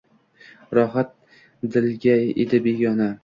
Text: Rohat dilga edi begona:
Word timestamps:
Rohat 0.77 1.13
dilga 1.75 2.17
edi 2.47 2.63
begona: 2.69 3.13